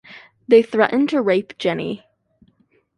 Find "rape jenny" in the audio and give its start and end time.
1.21-2.07